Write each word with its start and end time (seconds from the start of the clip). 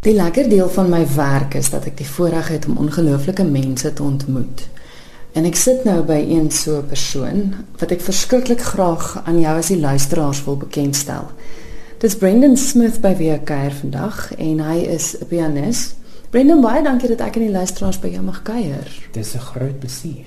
Die 0.00 0.14
lekker 0.16 0.48
deel 0.48 0.68
van 0.72 0.86
my 0.88 1.02
werk 1.12 1.54
is 1.54 1.66
dat 1.70 1.84
ek 1.84 1.98
die 1.98 2.08
voorreg 2.08 2.46
het 2.48 2.64
om 2.64 2.78
ongelooflike 2.80 3.44
mense 3.44 3.90
te 3.92 4.02
ontmoet. 4.02 4.62
En 5.36 5.44
ek 5.44 5.58
sit 5.60 5.82
nou 5.84 5.98
by 6.08 6.16
een 6.24 6.48
so 6.50 6.78
'n 6.78 6.86
persoon 6.88 7.52
wat 7.82 7.92
ek 7.92 8.00
verskriklik 8.00 8.62
graag 8.64 9.20
aan 9.24 9.40
jou 9.40 9.58
as 9.58 9.68
die 9.68 9.80
luisteraars 9.80 10.44
wil 10.44 10.56
bekendstel. 10.56 11.28
Dis 11.98 12.16
Brendan 12.16 12.56
Smith 12.56 13.00
by 13.00 13.12
wie 13.16 13.30
ek 13.30 13.44
kuier 13.44 13.76
vandag 13.76 14.32
en 14.38 14.60
hy 14.60 14.78
is 14.88 15.16
'n 15.20 15.26
pianis. 15.26 15.94
Brendan, 16.30 16.60
baie 16.60 16.82
dankie 16.82 17.08
dat 17.08 17.20
ek 17.20 17.36
aan 17.36 17.46
die 17.46 17.58
luisteraars 17.58 18.00
by 18.00 18.08
jou 18.08 18.22
mag 18.22 18.42
kuier. 18.42 18.88
Dis 19.12 19.34
'n 19.34 19.38
groot 19.38 19.78
plesier. 19.78 20.26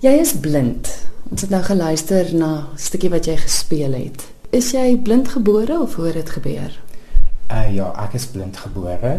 Jy 0.00 0.10
is 0.20 0.32
blind. 0.32 1.06
Ons 1.30 1.40
het 1.40 1.50
nou 1.50 1.62
geluister 1.62 2.34
na 2.34 2.66
'n 2.66 2.78
stukkie 2.78 3.10
wat 3.10 3.24
jy 3.24 3.36
gespeel 3.36 3.92
het. 3.92 4.26
Is 4.50 4.70
jy 4.72 4.96
blind 4.96 5.28
gebore 5.28 5.80
of 5.80 5.94
hoe 5.94 6.06
het 6.06 6.14
dit 6.14 6.30
gebeur? 6.30 6.89
Uh 7.50 7.66
ja, 7.74 7.90
ek 8.04 8.14
is 8.14 8.28
blind 8.30 8.56
gebore. 8.62 9.16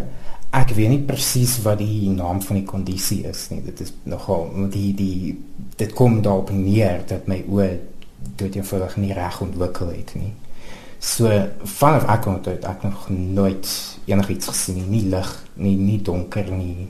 Ek 0.55 0.71
weet 0.75 0.91
nie 0.91 1.03
presies 1.07 1.57
wat 1.63 1.79
die 1.79 2.09
naam 2.11 2.41
van 2.43 2.59
die 2.59 2.67
kondisie 2.67 3.21
is 3.27 3.47
nie. 3.51 3.61
Dit 3.63 3.81
is 3.83 3.91
nogal 4.07 4.49
die 4.71 4.91
die 4.95 5.35
dit 5.79 5.91
kom 5.95 6.21
daarop 6.23 6.51
neer 6.55 7.03
dat 7.07 7.27
my 7.31 7.41
oë 7.47 7.71
dit 8.39 8.55
eenvoudig 8.55 8.97
nie 9.01 9.13
reg 9.17 9.39
ontwikkel 9.43 9.91
het 9.91 10.13
nie. 10.15 10.31
So 11.01 11.31
vanaf 11.79 12.05
ek 12.13 12.23
kon 12.27 12.37
dit 12.45 12.67
ek 12.67 12.83
nog 12.85 13.07
nooit 13.09 13.69
enigiets 14.05 14.51
gesien 14.51 14.77
nie, 14.79 14.89
nie 14.99 15.07
lig 15.11 15.31
nie, 15.55 15.75
nie 15.79 15.99
donker 16.03 16.51
nie. 16.51 16.87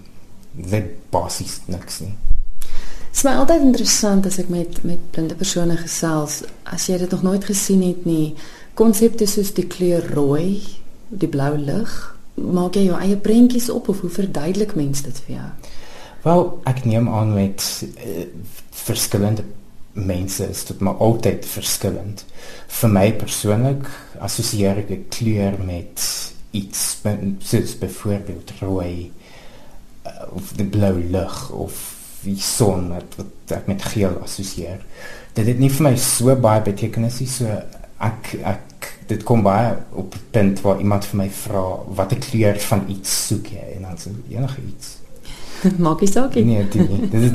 Dit 0.52 0.98
basies 1.14 1.62
niks 1.72 2.02
nie. 2.04 2.14
Dit 2.62 3.18
is 3.18 3.24
my 3.28 3.34
altyd 3.40 3.66
interessant 3.66 4.28
as 4.28 4.38
ek 4.42 4.52
met 4.52 4.82
met 4.88 5.10
blinde 5.16 5.38
persone 5.40 5.78
gesels, 5.80 6.42
as 6.70 6.86
jy 6.90 7.00
dit 7.02 7.16
nog 7.16 7.26
nooit 7.26 7.50
gesien 7.50 7.82
het 7.86 8.06
nie. 8.06 8.36
Konsepte 8.78 9.28
soos 9.28 9.54
die 9.56 9.68
kleur 9.68 10.06
rooi 10.14 10.81
die 11.12 11.30
blou 11.32 11.54
lig. 11.58 11.96
Maak 12.36 12.78
jy 12.80 12.88
jou 12.88 13.00
eie 13.00 13.18
prentjies 13.20 13.70
op 13.70 13.90
of 13.92 14.00
hoe 14.02 14.10
verduidelik 14.10 14.76
mense 14.80 15.04
dit 15.04 15.24
vir 15.28 15.36
jou? 15.36 15.50
Wel, 16.24 16.46
ek 16.70 16.84
neem 16.86 17.10
aan 17.10 17.34
met 17.34 17.66
uh, 17.84 18.26
verskillende 18.84 19.44
mense 19.94 20.46
is 20.48 20.66
dit 20.66 20.80
maar 20.80 21.02
altyd 21.04 21.46
verskillend. 21.46 22.24
Vir 22.72 22.94
my 22.94 23.08
persoonlik 23.20 23.88
assosieer 24.24 24.80
ek 24.86 24.94
kleur 25.12 25.58
met 25.66 26.06
iets 26.56 26.84
soos 27.48 27.74
byvoorbeeld 27.80 28.54
rooi 28.62 29.12
uh, 30.06 30.30
of 30.32 30.54
die 30.56 30.68
blou 30.68 30.96
lig 31.12 31.42
of 31.52 31.82
die 32.22 32.40
son 32.40 32.92
wat, 32.94 33.18
wat 33.18 33.56
ek 33.58 33.68
met 33.68 33.84
geel 33.94 34.16
assosieer. 34.24 34.84
Dit 35.36 35.48
het 35.50 35.60
nie 35.60 35.72
vir 35.74 35.90
my 35.90 35.96
so 36.00 36.36
baie 36.40 36.62
betekenis 36.64 37.22
nie, 37.24 37.30
so 37.32 37.50
ek 38.02 38.36
ek 38.40 38.68
dit 39.12 39.24
kom 39.28 39.44
baie 39.44 39.76
op 39.92 40.16
'n 40.16 40.26
punt 40.32 40.62
waar 40.62 40.80
iemand 40.80 41.06
vir 41.06 41.18
my 41.18 41.30
vra 41.30 41.66
watter 41.98 42.18
kleur 42.18 42.60
van 42.60 42.84
iets 42.88 43.28
soek 43.28 43.48
jy 43.48 43.68
en 43.76 43.82
dan 43.82 43.98
sê 43.98 44.10
enige 44.30 44.62
iets. 44.68 44.98
Maak 45.86 46.00
jy 46.02 46.08
saak? 46.08 46.36
Nee, 46.36 46.68
dit 46.68 46.90
nie. 46.90 47.10
Dit 47.10 47.22
is 47.24 47.32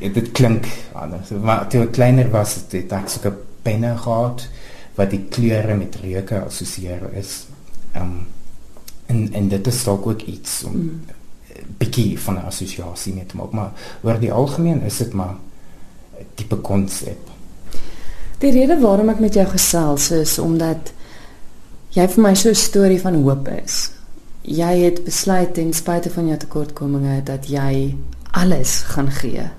net 0.00 0.14
dit 0.14 0.30
klink 0.32 0.66
anders. 0.92 1.30
Maar 1.42 1.68
toe 1.68 1.82
ek 1.86 1.92
kleiner 1.92 2.30
was, 2.30 2.54
het 2.70 2.92
ek 2.92 3.08
so 3.08 3.28
'n 3.28 3.36
penne 3.62 3.96
gehad 3.96 4.48
wat 4.96 5.10
die 5.10 5.24
kleure 5.28 5.74
met 5.76 5.96
reuke 6.02 6.40
assosieer 6.40 7.12
is. 7.14 7.46
Ehm 7.92 8.02
um, 8.02 8.26
en 9.06 9.32
en 9.32 9.48
dit 9.48 9.66
is 9.66 9.84
dalk 9.84 10.06
ook 10.06 10.22
iets 10.22 10.64
om 10.64 10.72
mm. 10.72 11.00
bietjie 11.78 12.18
van 12.20 12.34
'n 12.34 12.46
assosiasie 12.46 13.14
mee 13.14 13.26
te 13.26 13.36
maak, 13.36 13.52
maar 13.52 13.72
oor 14.02 14.18
die 14.18 14.32
algemeen 14.32 14.82
is 14.82 14.96
dit 14.96 15.12
maar 15.12 15.36
tipe 16.34 16.56
konsep. 16.56 17.30
Die 18.38 18.50
rede 18.50 18.80
waarom 18.80 19.08
ek 19.08 19.20
met 19.20 19.34
jou 19.34 19.46
gesels 19.46 20.10
is 20.10 20.38
omdat 20.38 20.92
jy 21.96 22.04
vir 22.12 22.22
my 22.22 22.34
so 22.34 22.50
'n 22.50 22.54
storie 22.54 23.00
van 23.00 23.14
hoop 23.22 23.48
is. 23.48 23.90
Jy 24.42 24.84
het 24.84 25.04
besluit 25.04 25.54
ten 25.54 25.72
spyte 25.72 26.10
van 26.10 26.26
jou 26.26 26.38
tekortkominge 26.38 27.22
dat 27.22 27.48
jy 27.48 27.96
alles 28.30 28.82
gaan 28.92 29.10
gee. 29.10 29.50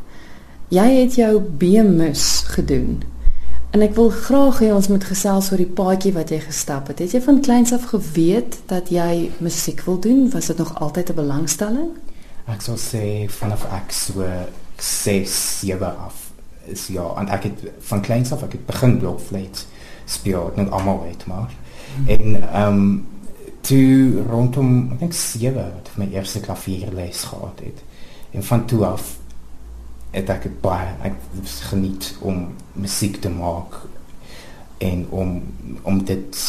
Jy 0.69 0.89
het 1.01 1.15
jou 1.15 1.41
bemus 1.41 2.43
gedoen. 2.47 3.03
En 3.71 3.81
ek 3.81 3.95
wil 3.95 4.09
graag 4.09 4.59
hê 4.59 4.73
ons 4.73 4.87
moet 4.87 5.03
gesels 5.03 5.51
oor 5.51 5.57
die 5.57 5.73
paadjie 5.79 6.13
wat 6.13 6.29
jy 6.29 6.39
gestap 6.39 6.87
het. 6.87 6.99
Het 6.99 7.11
jy 7.11 7.21
van 7.21 7.41
kleins 7.41 7.73
af 7.73 7.83
geweet 7.83 8.57
dat 8.65 8.89
jy 8.89 9.31
musiek 9.37 9.81
wil 9.85 9.99
doen? 9.99 10.29
Was 10.31 10.45
dit 10.45 10.57
nog 10.57 10.79
altyd 10.79 11.09
'n 11.09 11.15
belangstelling? 11.15 11.89
Ek 12.45 12.61
sou 12.61 12.77
sê 12.77 13.29
vanaf 13.29 13.65
ek 13.65 13.91
so 13.91 14.23
6, 14.77 15.59
7 15.59 15.97
af 15.97 16.31
is 16.65 16.87
ja, 16.87 17.13
en 17.17 17.27
ek 17.27 17.43
het 17.43 17.59
van 17.79 18.01
kleins 18.01 18.31
af 18.31 18.43
ek 18.43 18.51
het 18.51 18.65
begin 18.65 18.97
blokfluit 18.97 19.65
speel, 20.05 20.51
net 20.55 20.71
almal 20.71 21.01
weet 21.03 21.25
maar. 21.25 21.51
En 22.05 22.51
ehm 22.53 22.73
um, 22.73 23.07
toe 23.61 24.23
rondom 24.29 24.91
ek 24.93 24.99
dink 24.99 25.13
7 25.13 25.63
het 25.75 25.89
my 25.99 26.07
eerste 26.13 26.39
klavierles 26.39 27.23
gehad 27.23 27.59
het. 27.63 27.81
En 28.31 28.43
van 28.43 28.65
toe 28.65 28.85
af 28.85 29.17
het 30.11 30.29
ek 30.29 30.47
baie 30.61 30.93
ek 31.03 31.17
geniet 31.69 32.13
om 32.19 32.53
musiek 32.73 33.19
te 33.21 33.29
maak 33.29 33.81
en 34.77 35.05
om 35.09 35.41
om 35.83 36.03
dit 36.05 36.39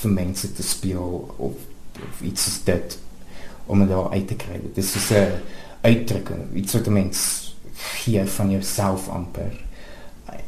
vir 0.00 0.10
mense 0.10 0.52
te 0.52 0.62
speel 0.62 1.34
of, 1.36 1.52
of 1.92 2.22
iets 2.22 2.46
is 2.46 2.62
dit 2.64 2.98
om 3.66 3.80
dit 3.80 3.88
daar 3.88 4.10
uit 4.12 4.28
te 4.28 4.36
kry. 4.36 4.60
Dit 4.62 4.76
is 4.84 4.92
so 4.92 5.14
'n 5.14 5.40
uitdrukking, 5.80 6.54
iets 6.54 6.72
wat 6.72 6.86
'n 6.86 6.92
mens 6.92 7.18
gee 7.74 8.24
van 8.24 8.50
jouself 8.50 9.08
amper. 9.08 9.52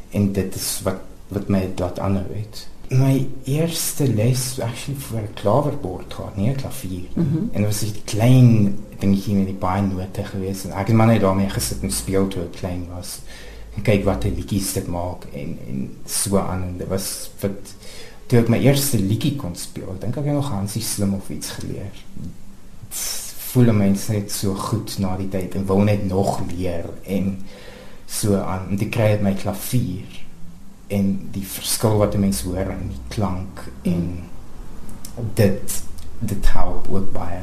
En 0.09 0.31
dit 0.31 0.55
is 0.55 0.81
wat 0.83 1.01
wat 1.27 1.47
my 1.47 1.69
laat 1.75 1.99
aanhou 1.99 2.33
het 2.33 2.67
my 2.89 3.27
eerste 3.45 4.07
les 4.07 4.59
actually 4.59 4.99
vir 4.99 5.21
'n 5.21 5.33
klaverbord 5.33 6.13
gehad, 6.13 6.37
nie 6.37 6.49
'n 6.49 6.55
klavier. 6.55 7.09
Mm 7.13 7.27
-hmm. 7.31 7.49
En 7.51 7.61
dit 7.61 7.65
was 7.65 7.83
'n 7.83 8.01
klein 8.05 8.77
dingetjie 8.99 9.35
met 9.35 9.45
die 9.45 9.55
baie 9.55 9.81
note 9.81 10.23
geweest 10.23 10.65
en 10.65 10.71
ek 10.71 10.87
het 10.87 10.95
maar 10.95 11.07
net 11.07 11.21
daarmee 11.21 11.49
gesit 11.49 11.81
en 11.81 11.91
speel 11.91 12.27
toe 12.27 12.41
ek 12.43 12.51
klein 12.51 12.87
was. 12.95 13.19
En 13.75 13.81
kyk 13.81 14.03
wat 14.03 14.21
die 14.21 14.31
liedjies 14.31 14.73
dit 14.73 14.87
maak 14.87 15.25
en 15.33 15.57
en 15.67 15.97
so 16.05 16.37
aan 16.37 16.63
en 16.63 16.77
dit 16.77 16.87
was 16.87 17.29
wat 17.39 17.75
toe 18.25 18.39
ek 18.39 18.47
my 18.47 18.57
eerste 18.57 18.99
liedjie 18.99 19.35
kon 19.35 19.55
speel. 19.55 19.91
Ek 19.93 20.01
dink 20.01 20.17
ek 20.17 20.25
het 20.25 20.33
nog 20.33 20.49
Hansie 20.49 20.81
slim 20.81 21.13
of 21.13 21.29
iets 21.29 21.49
geleer. 21.49 21.91
Voel 23.51 23.73
mense 23.73 24.11
net 24.11 24.31
so 24.31 24.53
goed 24.53 24.97
na 24.99 25.17
die 25.17 25.29
tyd 25.29 25.55
en 25.55 25.65
wou 25.65 25.83
net 25.83 26.07
nog 26.07 26.41
leer 26.57 26.89
en 27.03 27.37
so 28.05 28.35
aan. 28.35 28.67
En 28.69 28.79
ek 28.79 28.91
kry 28.91 29.19
my 29.21 29.33
klavier 29.33 30.26
en 30.87 31.29
die 31.31 31.45
verskil 31.47 31.97
wat 31.97 32.15
'n 32.15 32.19
mens 32.19 32.41
hoor 32.41 32.69
in 32.71 32.87
die 32.89 33.05
klank 33.07 33.67
en 33.81 34.23
dit 35.33 35.83
dit 36.19 36.51
help 36.51 36.87
ook 36.89 37.11
baie. 37.11 37.41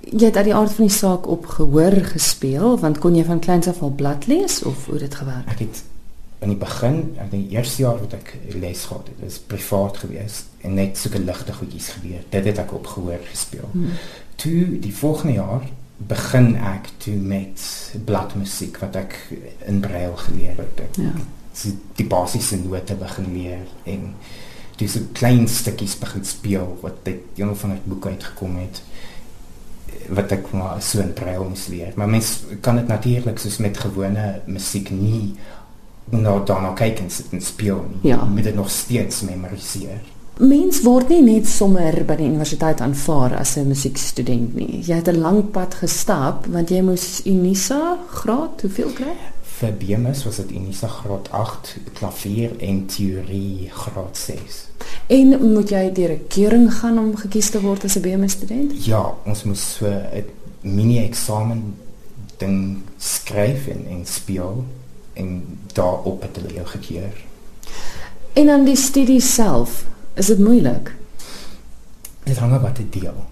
Jy 0.00 0.24
het 0.24 0.36
uit 0.36 0.44
die 0.44 0.54
aard 0.54 0.72
van 0.72 0.86
die 0.86 0.94
saak 0.94 1.26
op 1.26 1.46
gehoor 1.46 1.92
gespeel 1.92 2.78
want 2.78 2.98
kon 2.98 3.16
jy 3.16 3.24
van 3.24 3.38
kleins 3.38 3.68
af 3.68 3.82
al 3.82 3.90
blad 3.90 4.26
lees 4.26 4.62
of 4.62 4.86
hoe 4.86 4.98
dit 4.98 5.14
gewerk? 5.14 5.48
Ek 5.48 5.58
het 5.58 5.82
in 6.38 6.48
die 6.48 6.56
begin, 6.60 7.14
ek 7.16 7.30
dink 7.30 7.48
die 7.48 7.56
eerste 7.56 7.82
jaar 7.82 8.00
wat 8.00 8.12
ek 8.12 8.36
les 8.60 8.84
gehad 8.84 9.06
het, 9.08 9.26
is 9.26 9.38
privaat 9.38 9.96
gewees 9.96 10.44
en 10.60 10.74
net 10.74 10.98
sulke 10.98 11.18
ligte 11.18 11.52
goedjies 11.52 11.88
gebeur. 11.88 12.24
Dit 12.28 12.44
het 12.44 12.58
ek 12.58 12.72
op 12.72 12.86
gehoor 12.86 13.22
gespeel. 13.30 13.68
Hmm. 13.72 13.96
Toe 14.34 14.78
die 14.80 14.94
volgende 14.94 15.32
jaar 15.34 15.70
begin 15.96 16.56
ek 16.56 16.88
toe 16.96 17.16
met 17.16 17.60
bladmusiek 18.04 18.78
wat 18.78 18.96
ek 18.96 19.16
in 19.66 19.80
braille 19.80 20.16
geleer 20.16 20.56
het. 20.56 20.80
Ek, 20.80 20.96
ja 20.96 21.12
die, 21.62 21.74
die 21.94 22.06
basiese 22.06 22.56
note 22.56 22.94
begin 22.94 23.32
leer 23.32 23.66
en 23.84 24.14
dis 24.76 24.96
'n 24.96 25.08
klein 25.12 25.48
stukkies 25.48 25.98
begin 25.98 26.24
speel 26.24 26.78
wat 26.82 26.96
uit 27.04 27.20
een 27.36 27.56
van 27.56 27.70
die 27.70 27.80
boeke 27.84 28.08
uitgekom 28.08 28.56
het 28.56 28.82
wat 30.08 30.32
ek 30.32 30.50
maar 30.52 30.82
so 30.82 31.00
in 31.00 31.12
braille 31.12 31.48
moes 31.48 31.66
leer. 31.66 31.92
Maar 31.96 32.08
mens 32.08 32.42
kan 32.60 32.76
dit 32.76 32.86
natuurlik 32.86 33.38
soos 33.38 33.56
met 33.56 33.78
gewone 33.78 34.40
musiek 34.46 34.90
nie 34.90 35.34
nou 36.10 36.44
daarna 36.44 36.74
kyk 36.76 36.98
en 37.00 37.10
sit 37.10 37.32
en 37.32 37.40
speel 37.40 37.86
nie. 37.88 38.10
Ja. 38.10 38.24
Met 38.24 38.44
dit 38.44 38.54
nog 38.54 38.70
steeds 38.70 39.22
memoriseer. 39.22 40.02
Mens 40.38 40.82
word 40.82 41.08
nie 41.08 41.22
net 41.22 41.46
sommer 41.48 42.04
by 42.04 42.16
die 42.18 42.26
universiteit 42.26 42.80
aanvaar 42.80 43.36
as 43.38 43.56
'n 43.56 43.68
musiekstudent 43.68 44.54
nie. 44.54 44.82
Jy 44.82 44.94
het 44.94 45.08
'n 45.08 45.20
lang 45.20 45.50
pad 45.50 45.74
gestap 45.74 46.46
want 46.46 46.68
jy 46.68 46.82
moes 46.82 47.20
Unisa 47.24 47.98
graad 48.10 48.60
hoeveel 48.60 48.90
kry? 48.90 49.16
Vir 49.58 49.72
BMS 49.78 50.24
was 50.24 50.36
dit 50.36 50.50
Unisa 50.50 50.88
graad 50.88 51.30
8 51.30 51.76
klavier 51.92 52.56
en 52.58 52.86
teorie 52.86 53.70
graad 53.70 54.16
6. 54.18 54.68
En 55.06 55.52
moet 55.52 55.68
jy 55.70 55.92
deur 55.92 56.10
'n 56.10 56.26
keuring 56.28 56.72
gaan 56.74 56.98
om 56.98 57.16
gekies 57.16 57.50
te 57.50 57.60
word 57.60 57.84
as 57.84 57.96
'n 57.96 58.00
BMS 58.00 58.32
student? 58.32 58.84
Ja, 58.84 59.14
ons 59.24 59.44
moes 59.44 59.74
so 59.76 59.86
'n 59.86 60.24
mini 60.60 60.98
eksamen 60.98 61.76
ding 62.36 62.78
skryf 62.98 63.66
en, 63.66 63.86
en 63.88 64.06
speel 64.06 64.64
en 65.12 65.58
daarop 65.72 66.22
het 66.22 66.36
hulle 66.36 66.54
jou 66.54 66.66
gekeur. 66.66 67.24
En 68.32 68.46
dan 68.46 68.64
die 68.64 68.76
studie 68.76 69.20
self, 69.20 69.86
is 70.14 70.26
dit 70.26 70.38
moeilik? 70.38 70.94
Dit 72.24 72.36
hang 72.36 72.52
af 72.52 72.60
wat 72.60 72.78
jy 72.78 72.86
deel 72.90 73.24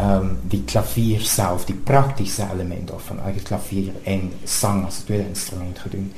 um, 0.00 0.38
die 0.48 0.62
klavier 0.64 1.22
self, 1.26 1.64
die 1.68 1.76
praktiese 1.76 2.46
element 2.52 2.90
of 2.94 3.08
van 3.10 3.20
eie 3.26 3.42
klavier 3.44 3.94
en 4.08 4.30
sang 4.44 4.84
as 4.86 5.02
tweede 5.06 5.28
instrument 5.28 5.78
gedoen. 5.84 6.10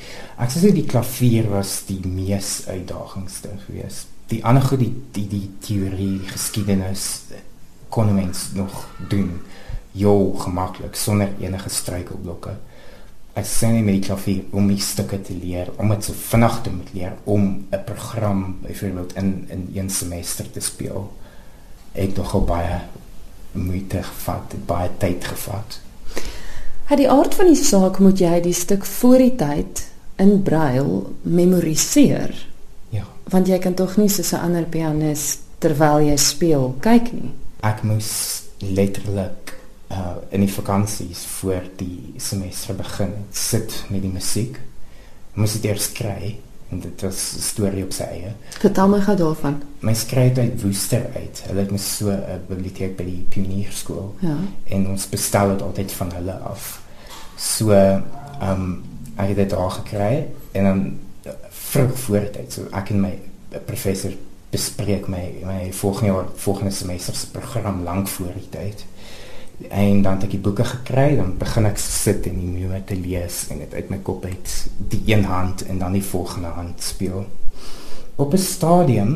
Ek 0.43 0.52
sê 0.52 0.73
die 0.75 0.87
klavier 0.88 1.49
was 1.52 1.81
die 1.88 2.00
mees 2.06 2.62
uitdagingste 2.69 3.55
geweest. 3.67 4.11
Die 4.32 4.43
ander 4.49 4.64
goed 4.64 4.81
die 4.81 4.93
die 5.12 5.26
die 5.29 5.46
teorie, 5.64 6.20
geskiedenis, 6.31 7.06
kon 7.93 8.14
mens 8.17 8.50
nog 8.56 8.87
doen. 9.08 9.40
Jo, 9.93 10.32
gemaklik 10.40 10.96
sonder 10.96 11.34
enige 11.40 11.69
struikelblokke. 11.69 12.55
Ek 13.37 13.49
sien 13.49 13.75
nie 13.76 13.84
met 13.84 13.99
die 13.99 14.06
klavier 14.06 14.56
om 14.56 14.69
die 14.69 14.81
stukke 14.81 15.19
te 15.25 15.37
leer, 15.37 15.70
om 15.81 15.93
dit 15.93 16.05
so 16.05 16.17
vinnig 16.17 16.58
te 16.64 16.73
moet 16.73 16.90
leer 16.96 17.14
om 17.25 17.67
'n 17.73 17.84
program 17.84 18.58
byvoorbeeld 18.62 19.17
in 19.17 19.46
in 19.49 19.69
een 19.75 19.90
semester 19.90 20.50
te 20.50 20.61
speel. 20.61 21.12
Ek 21.93 22.08
het 22.08 22.17
nog 22.17 22.44
baie 22.46 22.81
moeite 23.52 24.02
gevat, 24.02 24.54
baie 24.66 24.90
tyd 24.99 25.25
gevat. 25.25 25.81
Het 26.90 26.99
die 26.99 27.10
aard 27.10 27.34
van 27.34 27.49
die 27.49 27.56
saak 27.56 27.99
moet 27.99 28.20
jy 28.20 28.40
die 28.44 28.56
stuk 28.56 28.84
voor 28.84 29.19
die 29.22 29.34
tyd 29.37 29.84
in 30.20 30.43
brail 30.43 31.14
memoriseer. 31.22 32.34
Ja. 32.93 33.06
Want 33.32 33.49
jy 33.49 33.58
kan 33.58 33.75
tog 33.75 33.96
nie 33.96 34.08
soos 34.08 34.32
'n 34.32 34.44
ander 34.44 34.64
pianis 34.64 35.38
terwyl 35.58 36.00
jy 36.00 36.16
speel 36.16 36.75
kyk 36.81 37.12
nie. 37.12 37.31
Ek 37.62 37.82
moes 37.82 38.43
letterlik 38.58 39.58
uh 39.90 40.16
in 40.31 40.40
die 40.40 40.52
vakansies 40.52 41.25
voor 41.25 41.62
die 41.76 42.14
semester 42.16 42.75
begin 42.75 43.12
sit 43.31 43.84
met 43.88 44.02
die 44.02 44.12
musiek. 44.12 44.60
Moes 45.34 45.52
dit 45.52 45.64
eers 45.64 45.93
kry 45.93 46.38
en 46.72 46.80
dit 46.80 47.00
was 47.00 47.34
'n 47.36 47.40
storie 47.40 47.84
op 47.84 47.92
sy 47.92 48.02
eie. 48.02 48.32
Vertel 48.60 48.88
my 48.88 49.00
gou 49.00 49.16
daarvan. 49.16 49.62
My 49.78 49.94
skryf 49.94 50.38
uit 50.38 50.62
Woester 50.62 51.06
uit. 51.16 51.42
Hulle 51.46 51.60
het 51.60 51.70
my 51.70 51.78
so 51.78 52.10
'n 52.10 52.44
biblioteek 52.48 52.96
by 52.96 53.04
die 53.04 53.26
pionierskool. 53.28 54.14
Ja. 54.19 54.36
En 54.64 54.88
ons 54.88 55.08
bestel 55.08 55.48
dit 55.48 55.62
altyd 55.62 55.92
van 55.92 56.12
hulle 56.12 56.32
af. 56.32 56.82
So 57.36 57.70
ehm 57.70 58.02
um, 58.50 58.82
ek 59.16 59.28
het 59.28 59.36
dit 59.36 59.50
daar 59.50 59.70
gekry 59.70 60.26
en 60.52 60.64
dan 60.64 60.98
vroeg 61.48 61.98
voor 61.98 62.30
tyd. 62.30 62.52
So 62.52 62.62
ek 62.70 62.90
en 62.90 63.00
my 63.00 63.19
professor 63.64 64.12
bespreek 64.50 65.08
my 65.08 65.34
my 65.44 65.72
volgende 65.72 66.12
jaar 66.12 66.24
volgende 66.34 66.70
semester 66.70 67.14
se 67.14 67.30
program 67.30 67.82
lank 67.82 68.08
voor 68.08 68.32
die 68.34 68.48
tyd. 68.48 68.84
En 69.68 70.02
dan 70.02 70.14
het 70.14 70.24
ek 70.24 70.30
die 70.30 70.40
boeke 70.42 70.64
gekry, 70.64 71.16
dan 71.16 71.36
begin 71.38 71.66
ek 71.66 71.78
sit 71.78 72.26
en 72.26 72.38
die 72.40 72.48
nuwe 72.48 72.82
te 72.84 72.96
lees 72.96 73.46
en 73.50 73.58
dit 73.58 73.74
uit 73.74 73.90
my 73.90 73.98
kop 74.02 74.24
uit 74.24 74.56
die 74.92 75.02
een 75.06 75.24
hand 75.24 75.66
en 75.66 75.78
dan 75.78 75.92
die 75.92 76.04
volgende 76.04 76.52
hand 76.56 76.82
speel. 76.82 77.26
Op 78.16 78.32
'n 78.32 78.38
stadium 78.38 79.12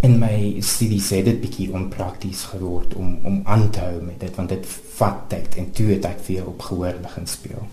in 0.00 0.18
my 0.18 0.56
studies 0.60 1.10
het 1.10 1.24
dit 1.24 1.40
bietjie 1.40 1.72
onprakties 1.74 2.42
geword 2.52 2.94
om 2.94 3.18
om 3.24 3.40
aan 3.44 3.70
te 3.70 3.80
hou 3.82 4.02
met 4.02 4.20
dit 4.20 4.36
want 4.36 4.48
dit 4.48 4.66
vat 4.98 5.24
tyd 5.28 5.56
en 5.56 5.70
toe 5.70 5.88
het 5.90 6.04
ek 6.04 6.20
weer 6.26 6.46
op 6.46 6.62
gehoor 6.62 6.94
begin 7.02 7.26
speel. 7.26 7.66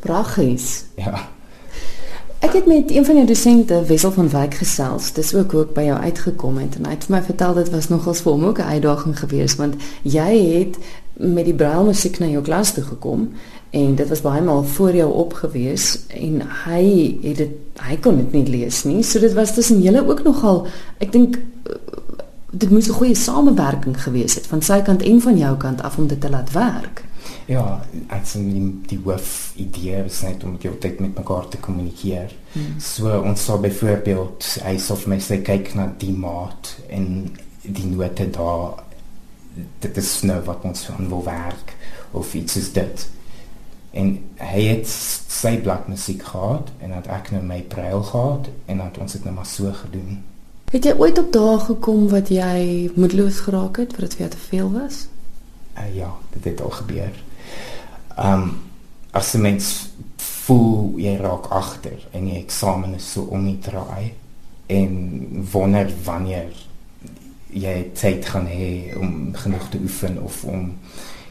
Praggies. 0.00 0.84
Ja. 0.94 1.28
Ek 2.44 2.52
het 2.52 2.66
met 2.66 2.90
een 2.90 3.04
van 3.04 3.14
jou 3.14 3.26
dosente, 3.26 3.82
Wessel 3.88 4.12
van 4.12 4.28
Wyk 4.28 4.54
gesels. 4.54 5.12
Dis 5.12 5.34
ook 5.34 5.52
hoe 5.52 5.62
ek 5.64 5.72
by 5.74 5.86
jou 5.88 5.96
uitgekom 5.98 6.58
het 6.60 6.76
en 6.76 6.84
hy 6.84 6.92
het 6.92 7.08
vir 7.08 7.16
my 7.16 7.22
vertel 7.24 7.54
dit 7.54 7.70
was 7.72 7.88
nogals 7.88 8.20
vir 8.20 8.32
hom 8.32 8.44
ook 8.44 8.60
'n 8.60 8.72
uitdaging 8.76 9.18
geweest 9.18 9.56
want 9.56 9.74
jy 10.02 10.32
het 10.58 10.76
met 11.16 11.44
die 11.44 11.54
braille 11.54 11.84
musiek 11.86 12.18
na 12.18 12.28
jou 12.28 12.42
klas 12.44 12.72
toe 12.76 12.84
gekom 12.84 13.30
en 13.70 13.94
dit 13.94 14.08
was 14.08 14.20
baie 14.24 14.42
maal 14.42 14.64
voor 14.76 14.94
jou 14.94 15.08
opgewees 15.24 16.06
en 16.08 16.42
hy 16.64 16.84
het 17.22 17.40
dit 17.42 17.82
hy 17.86 17.96
kon 18.00 18.16
dit 18.16 18.32
nie 18.32 18.46
lees 18.48 18.84
nie. 18.88 19.02
So 19.04 19.20
dit 19.20 19.34
was 19.36 19.54
tussen 19.54 19.82
julle 19.84 20.04
ook 20.06 20.22
nogal 20.24 20.66
ek 20.98 21.12
dink 21.12 21.40
dit 22.50 22.70
moes 22.70 22.88
'n 22.88 22.98
goeie 23.00 23.14
samewerking 23.14 24.02
gewees 24.02 24.34
het 24.34 24.46
van 24.46 24.62
sy 24.62 24.80
kant 24.82 25.02
en 25.02 25.20
van 25.20 25.38
jou 25.38 25.56
kant 25.56 25.82
af 25.82 25.98
om 25.98 26.06
dit 26.06 26.20
te 26.20 26.30
laat 26.30 26.52
werk. 26.52 27.04
Ja, 27.46 27.82
ek 28.08 28.26
sien 28.26 28.50
die, 28.50 28.96
die 28.96 29.00
hoof 29.04 29.52
idee 29.56 30.04
is 30.04 30.22
net 30.22 30.44
om 30.44 30.56
die 30.60 30.78
tyd 30.78 31.00
met 31.00 31.14
mekaar 31.14 31.48
te 31.48 31.56
kommunikeer. 31.56 32.32
Hmm. 32.52 32.80
So 32.80 33.20
ons 33.20 33.44
sal 33.44 33.60
byvoorbeeld 33.60 34.58
hy 34.62 34.78
sal 34.78 34.96
vir 34.96 35.08
my 35.08 35.20
sê 35.20 35.42
kyk 35.42 35.74
na 35.74 35.92
die 35.98 36.12
maat 36.12 36.76
en 36.88 37.30
die 37.62 37.86
note 37.86 38.30
daar 38.30 38.85
dit 39.78 39.96
is 39.96 40.22
nou 40.22 40.40
wat 40.44 40.64
ons 40.68 40.88
aan 40.90 41.08
wil 41.08 41.24
werk 41.24 41.76
of 42.10 42.34
iets 42.34 42.56
is 42.56 42.72
dit. 42.72 43.08
En 43.96 44.12
hy 44.36 44.62
het 44.62 44.88
sy 44.88 45.56
bladmusiek 45.60 46.22
gehad 46.22 46.70
en 46.80 46.92
dan 46.94 47.10
ek 47.16 47.30
nou 47.32 47.42
my 47.44 47.62
brail 47.72 48.02
gehad 48.02 48.48
en 48.66 48.82
dan 48.82 48.90
ons 49.00 49.12
het 49.12 49.24
nou 49.24 49.34
maar 49.34 49.48
so 49.48 49.72
gedoen. 49.72 50.22
Het 50.70 50.84
jy 50.84 50.94
ooit 50.98 51.18
op 51.18 51.32
dae 51.32 51.58
gekom 51.62 52.08
wat 52.10 52.28
jy 52.28 52.90
moedeloos 52.96 53.38
geraak 53.46 53.78
het, 53.80 53.94
wat 53.96 54.08
dit 54.08 54.16
vir 54.18 54.26
jou 54.26 54.30
te 54.34 54.44
veel 54.48 54.72
was? 54.74 55.06
Uh, 55.78 55.88
ja, 55.94 56.10
dit 56.34 56.44
het 56.44 56.60
al 56.60 56.74
gebeur. 56.80 57.22
Um, 58.18 58.50
as 59.12 59.34
'n 59.34 59.40
mens 59.40 59.88
voel 60.16 60.98
jy 60.98 61.16
raak 61.16 61.46
agter 61.46 61.98
en 62.10 62.28
jy 62.28 62.40
eksamen 62.42 62.94
is 62.94 63.12
so 63.12 63.22
om 63.22 63.44
die 63.44 63.58
draai 63.58 64.12
en 64.66 64.92
wonder 65.52 65.90
wanneer 66.04 66.52
jy 67.56 67.76
tyd 67.96 68.26
gaan 68.28 68.46
hê 68.50 68.96
om 69.00 69.34
genoeg 69.36 69.68
te 69.72 69.80
oefen 69.82 70.18
of 70.22 70.44
om 70.44 70.70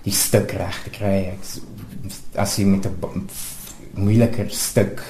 die 0.06 0.14
stuk 0.14 0.54
reg 0.58 0.84
te 0.86 0.94
kry. 0.94 1.18
Ek 1.34 2.40
as 2.42 2.58
jy 2.60 2.66
met 2.66 2.86
'n 2.86 3.28
moeiliker 3.96 4.50
stuk 4.50 5.02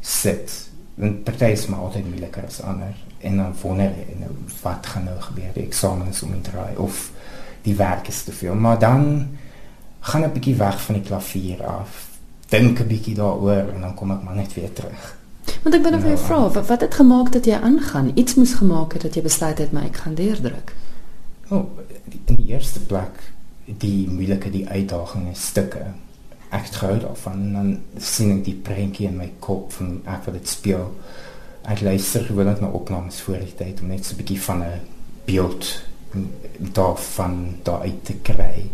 sit, 0.00 0.68
dan 0.94 1.22
party 1.22 1.52
is 1.52 1.66
maar 1.66 1.80
altyd 1.80 2.08
moeiliker 2.08 2.44
as 2.46 2.60
ander 2.60 2.94
en 3.20 3.36
dan 3.36 3.54
wonder 3.62 3.90
jy 3.90 4.18
nou 4.20 4.30
wat 4.62 4.86
gaan 4.86 5.04
nou 5.04 5.20
gebeur. 5.20 5.52
Die 5.54 5.66
eksamen 5.66 6.08
is 6.08 6.22
om 6.22 6.32
die 6.32 6.40
draai 6.40 6.76
of 6.76 7.10
die 7.62 7.74
werk 7.74 8.08
is 8.08 8.22
te 8.24 8.32
veel, 8.32 8.54
maar 8.54 8.78
dan 8.78 9.28
gaan 10.00 10.24
'n 10.24 10.32
bietjie 10.32 10.56
weg 10.56 10.82
van 10.82 10.94
die 10.94 11.04
klavier 11.04 11.66
af. 11.66 12.08
Dink 12.48 12.80
'n 12.80 12.86
bietjie 12.86 13.14
daaroor 13.14 13.72
en 13.74 13.80
dan 13.80 13.94
kom 13.94 14.10
ek 14.10 14.22
maar 14.22 14.36
net 14.36 14.54
weer 14.54 14.72
terug. 14.72 15.15
Want 15.62 15.74
ek 15.74 15.82
wil 15.82 15.90
nou 15.90 16.00
vir 16.00 16.12
jou 16.14 16.18
vra, 16.24 16.40
wat, 16.54 16.66
wat 16.66 16.80
het 16.80 16.94
gemaak 16.94 17.32
dat 17.32 17.44
jy 17.44 17.58
aangaan? 17.58 18.12
Iets 18.14 18.34
moes 18.34 18.54
gemaak 18.54 18.92
het 18.92 19.02
dat 19.02 19.14
jy 19.14 19.22
besluit 19.22 19.58
het 19.58 19.72
maar 19.72 19.88
ek 19.88 19.96
gaan 20.04 20.14
deurdruk. 20.14 20.74
Oh, 21.48 21.78
in 22.26 22.36
die 22.36 22.52
eerste 22.54 22.80
plek 22.80 23.22
die 23.66 24.06
moeilike 24.08 24.50
die 24.50 24.66
uitdagende 24.68 25.34
stukke. 25.34 25.82
Ek 26.54 26.68
het 26.68 26.78
gehou 26.80 26.98
daarvan 27.02 27.42
en 27.42 27.52
dan 27.52 28.02
sien 28.02 28.36
ek 28.36 28.44
die 28.46 28.54
prentjie 28.54 29.08
in 29.08 29.18
my 29.18 29.30
kop 29.42 29.72
van 29.74 30.00
ek 30.06 30.26
wil 30.26 30.38
dit 30.38 30.48
speel. 30.48 30.86
Ek 31.66 31.82
luister 31.82 32.24
gewoonlik 32.26 32.62
na 32.62 32.70
opnames 32.70 33.18
voor 33.26 33.42
die 33.42 33.54
tyd 33.58 33.82
om 33.82 33.90
net 33.90 34.06
so 34.06 34.14
'n 34.14 34.22
bietjie 34.22 34.40
van 34.42 34.62
'n 34.62 34.80
beeld 35.26 35.82
daarvan 36.72 37.56
daar 37.62 37.80
uit 37.80 38.04
te 38.04 38.14
kry. 38.22 38.70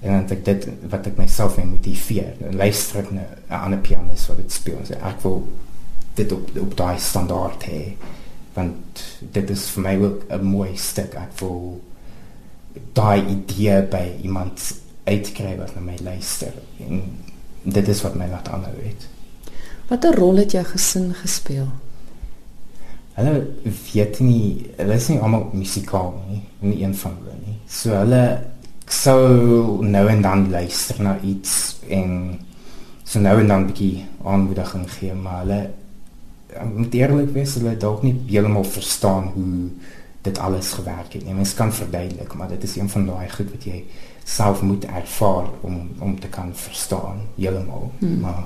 En 0.00 0.12
dan 0.12 0.30
ek 0.30 0.44
dit 0.44 0.68
wat 0.88 1.06
ek 1.06 1.16
myself 1.16 1.56
mee 1.56 1.66
motiveer. 1.66 2.34
Dan 2.38 2.56
luister 2.56 2.98
ek 2.98 3.10
na 3.10 3.26
'n 3.50 3.64
ander 3.64 3.78
pianis 3.78 4.26
wat 4.28 4.36
dit 4.36 4.52
speel. 4.52 4.78
So 4.84 4.94
ek 4.94 5.20
wil 5.22 5.48
dit 6.18 6.32
op 6.34 6.50
op 6.60 6.76
daai 6.76 6.98
standaard 7.02 7.66
hê. 7.70 7.82
Want 8.56 9.04
dit 9.36 9.50
is 9.54 9.68
vir 9.74 9.82
my 9.82 9.94
ook 10.04 10.24
'n 10.30 10.44
mooi 10.44 10.76
stuk. 10.76 11.14
Ek 11.14 11.38
wil 11.40 11.80
daai 12.92 13.22
idee 13.26 13.82
by 13.82 14.06
iemand 14.22 14.74
uitkry 15.04 15.56
wat 15.58 15.74
na 15.74 15.80
my 15.80 15.96
luister. 16.02 16.52
En 16.88 17.02
dit 17.62 17.88
is 17.88 18.02
wat 18.02 18.14
my 18.14 18.28
laat 18.28 18.48
aanhou 18.48 18.76
het. 18.82 19.08
Watter 19.88 20.14
rol 20.14 20.36
het 20.36 20.52
jou 20.52 20.64
gesin 20.64 21.14
gespeel? 21.14 21.68
Hulle 23.18 23.46
weet 23.92 24.20
nie, 24.20 24.66
hulle 24.76 24.94
is 24.94 25.08
nie 25.08 25.18
almal 25.18 25.48
musikaal 25.52 26.12
nie, 26.28 26.42
nie 26.60 26.82
een 26.84 26.94
van 26.94 27.16
hulle 27.18 27.38
nie. 27.46 27.56
So 27.66 27.96
hulle 27.96 28.22
sou 28.88 29.82
nou 29.84 30.04
en 30.08 30.22
dan 30.22 30.50
luister 30.50 31.02
na 31.02 31.16
iets 31.24 31.78
en 31.88 32.38
so 33.04 33.20
nou 33.20 33.40
en 33.40 33.48
dan 33.48 33.60
'n 33.62 33.66
bietjie 33.66 34.04
aanmoediging 34.24 34.90
gee, 34.92 35.14
maar 35.14 35.40
hulle 35.40 35.70
moet 36.74 36.94
eerlik 36.94 37.30
wees, 37.32 37.54
hulle 37.54 37.76
dalk 37.76 38.02
nie 38.02 38.14
heeltemal 38.26 38.64
verstaan 38.64 39.30
hoe 39.34 39.70
dit 40.22 40.38
alles 40.38 40.72
gewerk 40.72 41.12
het 41.12 41.24
nie. 41.24 41.34
Mens 41.34 41.54
kan 41.54 41.72
verduidelik, 41.72 42.34
maar 42.34 42.48
dit 42.48 42.62
is 42.62 42.76
een 42.76 42.88
van 42.88 43.06
daai 43.06 43.28
goed 43.30 43.50
wat 43.50 43.64
jy 43.64 43.84
self 44.24 44.62
moet 44.62 44.84
ervaar 44.84 45.48
om 45.60 45.90
om 45.98 46.20
te 46.20 46.28
kan 46.28 46.54
verstaan 46.54 47.20
heeltemal. 47.36 47.92
Hmm. 47.98 48.20
Maar 48.20 48.44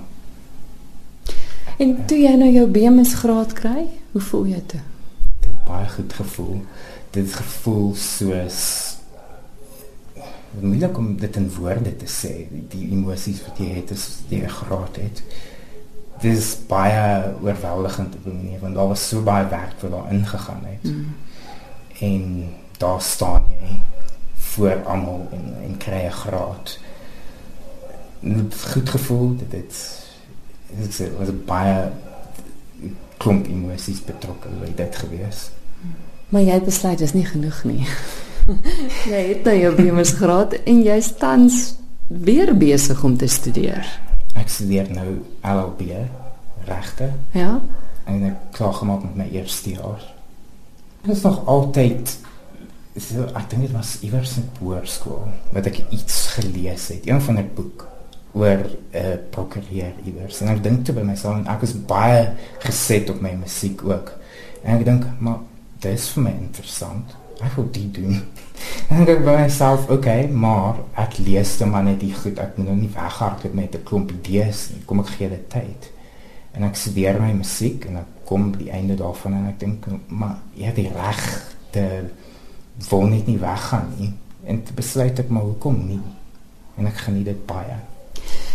En 1.77 1.97
toe 2.07 2.19
jy 2.19 2.33
nou 2.37 2.51
jou 2.53 2.67
BMS 2.71 3.15
graad 3.15 3.53
kry, 3.59 3.87
hoe 4.13 4.21
voel 4.21 4.45
jy 4.53 4.61
toe? 4.71 4.81
Dit 5.41 5.65
baie 5.67 5.89
goed 5.89 6.13
gevoel. 6.13 6.59
Dit 7.11 7.33
gevoel 7.35 7.95
soos 7.99 8.61
moeilik 10.61 10.99
om 10.99 11.17
dit 11.17 11.37
in 11.37 11.49
woorde 11.57 11.95
te 11.97 12.09
sê, 12.11 12.33
die, 12.51 12.85
emosies 12.93 13.41
wat 13.47 13.59
jy 13.63 13.71
het 13.79 13.93
as 13.95 14.05
jy 14.29 14.43
'n 14.45 14.49
graad 14.49 14.97
het. 15.01 15.17
Dit 15.17 15.23
is 16.25 16.57
baie 16.67 17.35
oorweldigend 17.43 18.15
op 18.15 18.27
'n 18.27 18.37
manier 18.37 18.61
want 18.61 18.75
daar 18.75 18.89
was 18.89 19.09
so 19.09 19.23
baie 19.23 19.49
werk 19.49 19.81
wat 19.81 19.91
daar 19.91 20.13
ingegaan 20.13 20.63
het. 20.65 20.93
Mm. 20.93 21.15
En 21.99 22.55
daar 22.79 23.01
staan 23.01 23.45
jy 23.49 23.81
voor 24.35 24.85
almal 24.85 25.29
en 25.33 25.55
en 25.63 25.77
kry 25.77 26.07
'n 26.07 26.11
graad. 26.11 26.79
Dit 28.21 28.55
goed 28.73 28.89
gevoel 28.89 29.37
dit 29.37 29.53
het 29.53 30.01
dit 30.77 31.11
was 31.19 31.29
baie 31.45 31.91
klomp 33.17 33.47
emosies 33.47 34.05
betrokke 34.05 34.49
by 34.61 34.75
dit 34.75 34.97
gewees. 34.97 35.51
Maar 36.29 36.41
jy 36.43 36.53
het 36.53 36.65
besluit 36.65 36.99
dis 36.99 37.13
nie 37.13 37.27
genoeg 37.27 37.65
nie. 37.65 37.87
jy 39.13 39.23
het 39.29 39.45
nou 39.45 39.57
jou 39.57 39.75
BMS 39.75 40.15
graad 40.19 40.53
en 40.53 40.83
jy's 40.83 41.13
tans 41.21 41.75
weer 42.07 42.57
besig 42.57 43.05
om 43.05 43.17
te 43.17 43.27
studeer. 43.27 43.87
Ek 44.39 44.49
studeer 44.49 44.91
nou 44.91 45.21
LLB 45.43 45.81
regte. 46.65 47.13
Ja. 47.37 47.61
En 48.05 48.25
ek 48.25 48.37
klaar 48.57 48.75
gemaak 48.75 49.03
met 49.03 49.17
my 49.17 49.29
eerste 49.31 49.71
jaar. 49.77 50.03
Dit 51.03 51.17
is 51.17 51.23
nog 51.23 51.47
altyd 51.47 52.19
so 53.01 53.25
ek 53.33 53.49
dink 53.51 53.63
dit 53.65 53.73
was 53.73 53.95
iewers 54.05 54.35
in 54.37 54.49
hoërskool 54.61 55.23
wat 55.55 55.69
ek 55.71 55.79
iets 55.97 56.27
gelees 56.35 56.91
het, 56.93 57.07
een 57.09 57.23
van 57.25 57.39
'n 57.41 57.51
boek 57.57 57.87
oor 58.33 58.61
'n 58.65 58.77
uh, 58.97 59.17
prokureur 59.31 59.93
iewers. 60.05 60.41
En 60.41 60.49
ek 60.49 60.63
dink 60.63 60.85
toe 60.85 60.95
by 60.95 61.05
myself 61.05 61.37
en 61.37 61.47
ek 61.47 61.61
was 61.61 61.73
baie 61.87 62.35
geset 62.59 63.11
op 63.11 63.21
my 63.21 63.33
musiek 63.33 63.85
ook. 63.85 64.13
En 64.63 64.79
ek 64.79 64.85
dink, 64.85 65.05
maar 65.19 65.39
dit 65.81 65.93
is 65.93 66.09
vir 66.09 66.23
my 66.23 66.31
interessant. 66.31 67.17
Ek 67.41 67.57
wil 67.57 67.71
dit 67.71 67.95
doen. 67.95 68.21
En 68.93 69.09
ek 69.09 69.23
by 69.25 69.35
myself, 69.41 69.89
okay, 69.91 70.27
maar 70.29 70.77
ek 71.01 71.17
lees 71.25 71.57
dan 71.59 71.71
maar 71.73 71.85
net 71.87 71.99
die 72.03 72.13
goed. 72.15 72.39
Ek 72.39 72.59
moet 72.59 72.69
nou 72.69 72.77
nie 72.77 72.91
weghardloop 72.93 73.55
met 73.57 73.75
'n 73.75 73.83
klomp 73.89 74.13
idees 74.13 74.69
nie. 74.71 74.83
Kom 74.85 75.01
ek 75.01 75.15
gee 75.17 75.29
dit 75.29 75.49
tyd. 75.51 75.89
En 76.53 76.63
ek 76.63 76.77
studeer 76.77 77.21
my 77.21 77.33
musiek 77.33 77.87
en 77.89 77.97
ek 78.03 78.27
kom 78.29 78.51
by 78.53 78.59
die 78.59 78.71
einde 78.71 78.95
daarvan 78.95 79.33
en 79.33 79.47
ek 79.49 79.59
dink, 79.61 79.87
maar 80.09 80.37
het 80.57 80.77
die 80.77 80.93
reg 80.93 81.23
te 81.71 81.87
wil 82.91 83.07
net 83.09 83.27
nie 83.27 83.39
weggaan 83.39 83.89
nie. 83.99 84.13
En 84.45 84.63
te 84.63 84.73
besluit 84.77 85.19
ek 85.19 85.29
maar 85.29 85.43
hoekom 85.43 85.87
nie. 85.87 86.01
En 86.77 86.87
ek 86.87 87.05
geniet 87.07 87.25
dit 87.25 87.47
baie. 87.47 87.79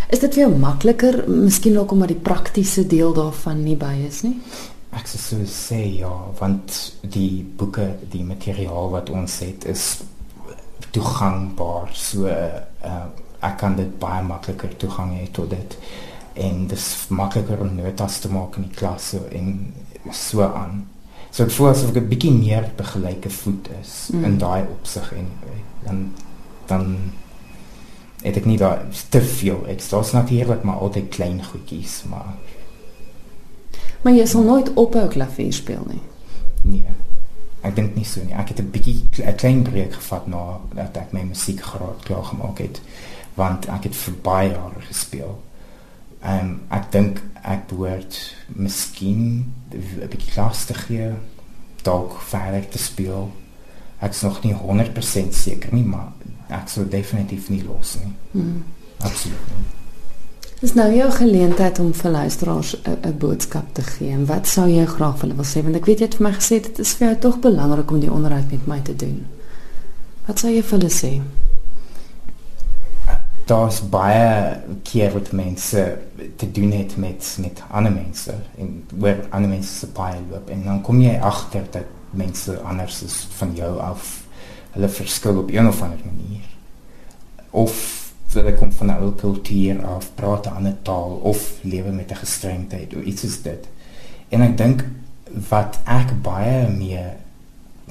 Is 0.07 0.21
dit 0.23 0.33
vir 0.33 0.45
jou 0.45 0.53
makliker, 0.55 1.23
miskien 1.27 1.77
ook 1.77 1.91
omdat 1.91 2.13
die 2.13 2.23
praktiese 2.23 2.85
deel 2.87 3.13
daarvan 3.13 3.63
nie 3.63 3.75
by 3.75 3.93
is 4.07 4.21
nie? 4.23 4.37
Ek 4.97 5.09
sou 5.11 5.43
sê 5.45 5.79
ja, 5.99 6.11
want 6.39 6.77
die 7.01 7.43
boeke, 7.57 7.91
die 8.11 8.23
materiaal 8.25 8.89
wat 8.95 9.11
ons 9.13 9.39
het 9.45 9.67
is 9.69 9.85
toegangbaar. 10.95 11.93
So 11.93 12.25
uh, 12.25 13.05
ek 13.45 13.57
kan 13.61 13.77
dit 13.77 13.91
baie 14.01 14.23
makliker 14.25 14.73
toegang 14.81 15.13
hê 15.19 15.27
tot 15.33 15.51
dit 15.53 15.77
en 16.37 16.65
dit 16.69 16.77
is 16.77 16.87
makliker 17.13 17.61
om 17.61 17.75
notas 17.77 18.19
te 18.21 18.29
maak 18.29 18.57
in 18.57 18.67
die 18.67 18.77
klas 18.77 19.11
so 19.13 19.25
en 19.33 19.73
so 20.13 20.45
aan. 20.47 20.83
So 21.31 21.45
ek 21.45 21.53
voel 21.53 21.71
asof 21.71 21.93
ek 21.93 22.01
'n 22.01 22.09
bietjie 22.09 22.33
meer 22.33 22.69
begelyke 22.77 23.29
voet 23.29 23.69
is 23.81 24.09
mm. 24.13 24.23
in 24.25 24.37
daai 24.41 24.65
opsig 24.65 25.13
en 25.13 25.31
dan 25.85 26.13
dan 26.67 26.85
het 28.21 28.37
ek 28.37 28.45
nie 28.45 28.57
daar 28.57 28.81
te 29.09 29.21
veel 29.21 29.65
ekstra's 29.69 30.11
natuurlik 30.11 30.63
maar 30.63 30.81
altyd 30.81 31.09
klein 31.13 31.43
goedjies 31.43 32.03
maar 32.09 32.33
maar 34.07 34.15
jy 34.15 34.25
sal 34.31 34.45
nooit 34.47 34.69
ophou 34.79 35.07
klavier 35.11 35.51
speel 35.53 35.83
nie 35.89 36.03
nee 36.63 36.93
ek 37.67 37.75
dink 37.75 37.97
nie 37.99 38.05
so 38.07 38.23
nie 38.23 38.37
ek 38.39 38.53
het 38.53 38.61
'n 38.63 38.71
bietjie 38.71 39.01
'n 39.23 39.35
klein 39.35 39.63
breek 39.67 39.93
gevat 39.93 40.27
na 40.27 40.43
dat 40.73 40.97
ek 40.97 41.11
my 41.11 41.23
musiek 41.27 41.59
graad 41.61 42.05
klaar 42.07 42.23
gemaak 42.23 42.61
het 42.63 42.81
want 43.35 43.67
ek 43.67 43.83
het 43.83 43.95
vir 43.95 44.13
baie 44.23 44.51
jare 44.51 44.81
gespeel 44.87 45.33
en 46.21 46.45
um, 46.45 46.61
ek 46.69 46.91
dink 46.91 47.21
ek 47.43 47.67
behoort 47.67 48.35
miskien 48.47 49.53
'n 49.73 50.09
bietjie 50.09 50.31
klas 50.31 50.65
te 50.65 50.73
gee 50.73 51.11
dalk 51.83 52.21
verder 52.21 52.69
te 52.69 52.77
speel 52.77 53.31
ek 53.99 54.11
is 54.11 54.21
nog 54.21 54.43
nie 54.43 54.53
100% 54.53 55.33
seker 55.33 55.73
nie 55.73 55.83
maar 55.83 56.11
ek 56.49 56.69
sou 56.71 56.85
definitief 56.87 57.49
nie 57.49 57.63
los 57.63 57.97
nie. 58.03 58.13
Hmm. 58.31 58.63
Absoluut. 59.03 59.51
Nie. 59.57 59.76
Dis 60.57 60.73
nou 60.73 60.87
jou 60.89 61.05
geleentheid 61.13 61.79
om 61.79 61.91
vir 61.93 62.11
luisteraars 62.11 62.75
'n 62.83 63.17
boodskap 63.17 63.73
te 63.73 63.81
gee. 63.81 64.09
En 64.09 64.25
wat 64.25 64.47
sou 64.47 64.67
jy 64.69 64.85
graag 64.85 65.21
wil 65.21 65.45
sê 65.45 65.61
want 65.63 65.75
ek 65.75 65.85
weet 65.85 65.99
jy 65.99 66.05
het 66.05 66.15
vir 66.15 66.27
my 66.27 66.33
gesê 66.33 66.61
dit 66.61 66.79
is 66.79 66.93
vir 66.93 67.07
jou 67.07 67.17
tog 67.19 67.39
belangrik 67.39 67.91
om 67.91 67.99
die 67.99 68.11
onderhoud 68.11 68.51
met 68.51 68.67
my 68.67 68.79
te 68.81 68.95
doen. 68.95 69.25
Wat 70.25 70.39
sou 70.39 70.51
jy 70.51 70.63
vir 70.63 70.79
hulle 70.79 70.89
sê? 70.89 71.21
Daar's 73.45 73.89
baie 73.89 74.57
keer 74.83 75.13
wat 75.13 75.31
mense 75.31 75.97
te 76.35 76.51
doen 76.51 76.71
het 76.71 76.97
met 76.97 77.37
met 77.39 77.63
ander 77.69 77.91
mense 77.91 78.33
en 78.57 78.83
waar 78.97 79.25
ander 79.29 79.49
mense 79.49 79.73
se 79.73 79.87
paai 79.87 80.15
loop 80.31 80.49
en 80.49 80.63
dan 80.63 80.81
kom 80.81 81.01
jy 81.01 81.19
agter 81.19 81.63
dat 81.71 81.85
mense 82.09 82.59
anders 82.59 83.03
is 83.03 83.27
van 83.29 83.55
jou 83.55 83.79
af 83.79 84.23
hulle 84.71 84.89
verskil 84.89 85.37
op 85.37 85.51
een 85.51 85.67
of 85.67 85.81
ander 85.81 85.99
manier. 86.05 86.45
Of 87.49 88.06
hulle 88.37 88.53
kom 88.57 88.71
van 88.71 88.87
'n 88.87 89.03
ou 89.03 89.11
kultuur 89.15 89.85
af, 89.85 90.09
praat 90.15 90.45
'n 90.45 90.55
ander 90.59 90.75
taal 90.81 91.19
of 91.23 91.53
lewe 91.61 91.91
met 91.91 92.11
'n 92.11 92.23
gestremdheid 92.23 92.95
of 92.95 93.03
iets 93.03 93.23
is 93.23 93.41
dit. 93.41 93.67
En 94.29 94.41
ek 94.41 94.57
dink 94.57 94.85
wat 95.49 95.79
ek 95.85 96.21
baie 96.21 96.69
meer 96.69 97.15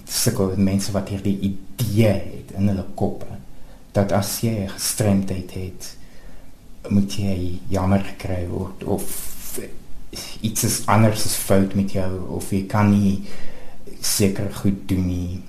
sukkel 0.04 0.46
met 0.46 0.58
mense 0.58 0.92
wat 0.92 1.08
hierdie 1.08 1.38
idee 1.38 2.12
het 2.12 2.56
in 2.56 2.68
hulle 2.68 2.84
koppe 2.94 3.26
dat 3.92 4.12
as 4.12 4.40
jy 4.40 4.54
'n 4.64 4.68
gestremdheid 4.68 5.50
het, 5.54 5.96
moet 6.88 7.12
jy 7.14 7.58
jammer 7.68 8.00
gekry 8.00 8.46
word 8.48 8.84
of 8.84 9.04
iets 10.40 10.64
is 10.64 10.86
anders 10.86 11.24
is 11.24 11.34
fout 11.34 11.74
met 11.74 11.92
jou 11.92 12.28
of 12.28 12.50
jy 12.50 12.66
kan 12.66 12.90
nie 12.90 13.22
seker 14.00 14.54
goed 14.54 14.88
doen 14.88 15.06
nie 15.06 15.42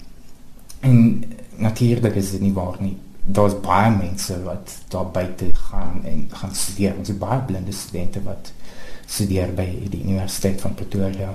En 0.79 1.23
natuurlik 1.55 2.15
is 2.15 2.31
dit 2.31 2.41
nie 2.41 2.53
waar 2.53 2.77
nie. 2.79 2.97
Daar's 3.27 3.57
baie 3.63 3.91
mense 3.91 4.37
wat 4.43 4.71
daar 4.93 5.09
buite 5.11 5.49
gaan 5.69 6.01
en 6.07 6.27
gaan 6.31 6.55
studeer. 6.55 6.95
Ons 6.97 7.11
het 7.11 7.19
baie 7.19 7.41
blinde 7.47 7.75
studente 7.75 8.23
wat 8.23 8.51
studeer 9.05 9.51
by 9.55 9.67
die 9.91 10.03
Universiteit 10.03 10.61
van 10.61 10.75
Pretoria 10.75 11.33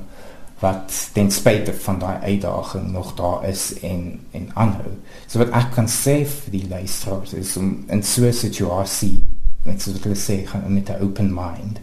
wat 0.63 0.95
ten 1.13 1.31
spyte 1.35 1.73
van 1.75 1.99
daai 1.99 2.19
uitdaging 2.23 2.93
nog 2.95 3.15
daar 3.19 3.49
is 3.49 3.73
en 3.83 4.21
en 4.31 4.51
aanhou. 4.55 4.93
So 5.27 5.43
wat 5.43 5.51
ek 5.59 5.73
kan 5.75 5.89
sê 5.91 6.21
vir 6.23 6.55
die 6.55 6.69
luisteraars 6.71 7.33
is 7.35 7.57
om 7.59 7.73
in 7.89 8.03
so 8.03 8.27
'n 8.27 8.33
situasie 8.33 9.25
met 9.65 9.83
so 9.83 9.91
'n 9.91 10.15
sê 10.15 10.47
gaan 10.47 10.75
met 10.75 10.89
'n 10.89 11.03
open 11.03 11.35
mind 11.35 11.81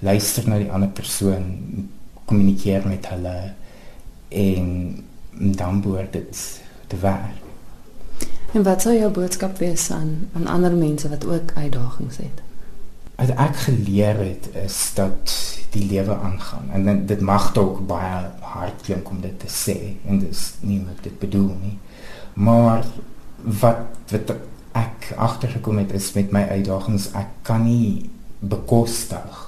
luister 0.00 0.48
na 0.48 0.58
die 0.58 0.70
ander 0.72 0.88
persoon, 0.88 1.88
kommunikeer 2.24 2.84
met 2.88 3.08
hulle 3.08 3.36
en 4.28 4.68
dan 5.56 5.82
word 5.82 6.12
dit 6.12 6.44
te 6.86 7.00
waar. 7.00 7.45
En 8.56 8.62
wat 8.64 8.82
sou 8.82 8.94
jou 8.96 9.10
boodskap 9.12 9.58
wees 9.60 9.90
aan 9.92 10.30
aan 10.32 10.46
ander 10.48 10.72
mense 10.72 11.08
wat 11.12 11.26
ook 11.28 11.50
uitdagings 11.54 12.16
het? 12.16 12.38
Wat 13.16 13.32
ek 13.36 13.58
geleer 13.66 14.16
het 14.16 14.48
is 14.64 14.78
dat 14.96 15.34
die 15.74 15.84
lewe 15.90 16.16
aangaan 16.16 16.70
en 16.72 17.04
dit, 17.06 17.20
mag 17.20 17.50
dalk 17.52 17.82
baie 17.86 18.30
hard 18.40 18.80
klink 18.88 19.12
om 19.12 19.20
dit 19.20 19.36
te 19.44 19.52
sê 19.52 19.76
en 20.08 20.24
dit 20.24 20.32
is 20.32 20.46
nie 20.60 20.80
wat 20.86 21.04
dit 21.04 21.20
bedoel 21.20 21.52
nie. 21.60 21.76
Maar 22.32 22.84
wat 23.60 23.84
wat 24.14 24.36
ek 24.72 25.12
agtergekom 25.28 25.84
het 25.84 25.92
is 25.92 26.12
met 26.16 26.32
my 26.32 26.46
uitdagings 26.56 27.12
ek 27.12 27.36
kan 27.44 27.64
nie 27.68 28.08
bekostig 28.40 29.46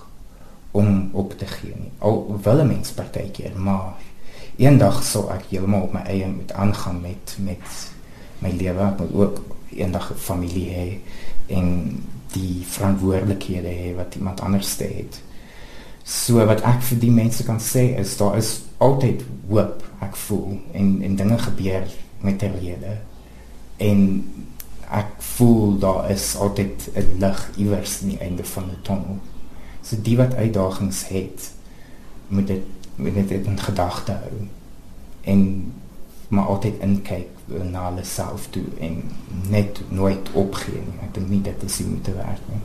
om 0.76 1.08
op 1.16 1.32
te 1.38 1.48
gee 1.48 1.72
nie. 1.72 1.92
Al 1.98 2.26
wil 2.44 2.60
'n 2.60 2.72
mens 2.76 2.92
partykeer 2.92 3.56
maar 3.56 3.96
eendag 4.56 5.04
sal 5.04 5.32
ek 5.32 5.48
heeltemal 5.48 5.88
op 5.88 5.92
my 5.92 6.04
eie 6.04 6.26
moet 6.26 6.52
aangaan 6.52 7.00
met 7.00 7.36
met 7.38 7.96
my 8.38 8.50
lewe, 8.50 8.94
moet 8.98 9.14
ook 9.14 9.42
eendag 9.76 10.10
'n 10.12 10.16
familie 10.16 10.68
hê 10.70 10.98
en 11.46 11.98
die 12.32 12.62
verantwoordelikhede 12.66 13.68
hê 13.68 13.94
wat 13.96 14.14
iemand 14.14 14.40
anders 14.40 14.76
het. 14.78 15.22
So 16.04 16.46
wat 16.46 16.60
ek 16.60 16.82
vir 16.82 16.98
die 16.98 17.10
mense 17.10 17.44
kan 17.44 17.60
sê 17.60 17.98
is 17.98 18.16
daar 18.16 18.36
is 18.36 18.60
altyd 18.76 19.24
hoop, 19.48 19.82
ek 20.00 20.16
voel 20.16 20.60
en 20.72 21.02
en 21.02 21.16
dinge 21.16 21.38
gebeur 21.38 21.84
met 22.20 22.38
ter 22.38 22.52
rede. 22.60 22.96
En 23.76 24.24
ek 24.90 25.10
voel 25.18 25.78
daar 25.78 26.10
is 26.10 26.36
altyd 26.36 26.88
'n 26.94 27.18
lig 27.18 27.50
iewers 27.56 28.00
aan 28.02 28.08
die 28.08 28.18
einde 28.18 28.44
van 28.44 28.64
die 28.68 28.82
tunnel. 28.82 29.18
So 29.82 29.96
die 30.02 30.16
wat 30.16 30.34
uitdagings 30.34 31.08
het, 31.08 31.52
moet 32.28 32.46
dit 32.46 32.62
met 32.94 33.28
dit 33.28 33.46
in 33.46 33.60
gedagte 33.60 34.12
hou 34.12 34.48
en 35.20 35.72
maar 36.28 36.44
altyd 36.44 36.80
inkyk 36.84 37.28
na 37.70 37.88
hulle 37.88 38.04
self 38.04 38.48
toe 38.52 38.64
en 38.80 39.02
net 39.48 39.80
nooit 39.88 40.32
opgee 40.32 40.80
nie. 40.80 40.98
Ek 41.06 41.14
dink 41.16 41.28
nie 41.28 41.40
dit 41.42 41.62
is 41.64 41.76
die 41.80 41.86
moeite 41.86 42.14
werd 42.16 42.50
nie. 42.52 42.60